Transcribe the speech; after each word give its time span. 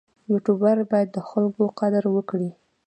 یوټوبر 0.29 0.77
باید 0.91 1.07
د 1.13 1.17
خلکو 1.29 1.63
قدر 1.79 2.03
وکړي. 2.15 2.49